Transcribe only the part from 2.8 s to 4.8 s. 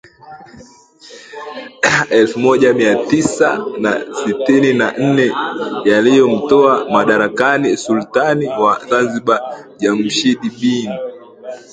tisa na sitini